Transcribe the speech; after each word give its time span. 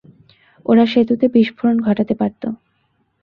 ওরা 0.65 0.85
সেতুতে 0.85 1.25
বিস্ফোরণ 1.27 1.77
ঘটাতে 1.81 2.13
পারতো। 2.15 2.47